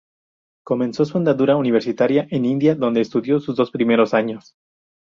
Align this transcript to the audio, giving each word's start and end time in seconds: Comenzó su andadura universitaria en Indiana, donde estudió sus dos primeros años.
Comenzó 0.65 1.05
su 1.05 1.19
andadura 1.19 1.55
universitaria 1.57 2.27
en 2.31 2.45
Indiana, 2.45 2.79
donde 2.79 3.01
estudió 3.01 3.39
sus 3.39 3.55
dos 3.55 3.69
primeros 3.69 4.15
años. 4.15 4.55